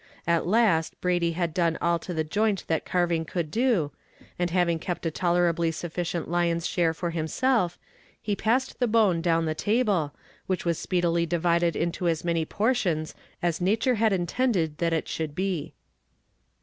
At 0.25 0.47
last 0.47 0.99
Brady 0.99 1.33
had 1.33 1.53
done 1.53 1.77
all 1.79 1.99
to 1.99 2.11
the 2.11 2.23
joint 2.23 2.65
that 2.65 2.85
carving 2.87 3.23
could 3.23 3.51
do, 3.51 3.91
and 4.39 4.49
having 4.49 4.79
kept 4.79 5.05
a 5.05 5.11
tolerably 5.11 5.69
sufficient 5.69 6.27
lion's 6.27 6.65
share 6.65 6.91
for 6.91 7.11
himself, 7.11 7.77
he 8.19 8.35
passed 8.35 8.79
the 8.79 8.87
bone 8.87 9.21
down 9.21 9.45
the 9.45 9.53
table, 9.53 10.15
which 10.47 10.65
was 10.65 10.79
speedily 10.79 11.27
divided 11.27 11.75
into 11.75 12.07
as 12.07 12.25
many 12.25 12.45
portions 12.45 13.13
as 13.43 13.61
nature 13.61 13.93
had 13.93 14.11
intended 14.11 14.79
that 14.79 14.91
it 14.91 15.07
should 15.07 15.35
be. 15.35 15.75